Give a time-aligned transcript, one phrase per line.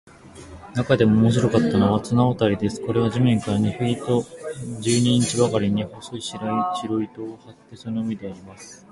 [0.73, 2.83] なかでも面白かったのは、綱渡りです。
[2.83, 4.23] これは地面から二フィート
[4.81, 8.83] 十二インチばかりに、細い白糸を張って、その上でやります。